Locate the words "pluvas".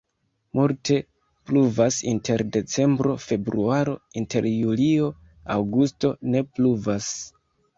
1.49-1.97, 6.57-7.13